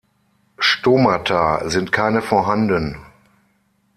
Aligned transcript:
Stomata 0.57 1.69
sind 1.69 1.91
keine 1.91 2.23
vorhanden. 2.23 2.97